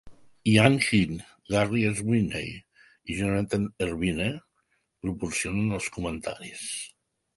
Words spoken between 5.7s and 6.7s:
els comentaris.